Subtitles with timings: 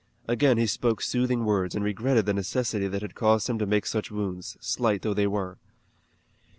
[0.27, 3.85] Again he spoke soothing words and regretted the necessity that had caused him to make
[3.85, 5.59] such wounds, slight though they were.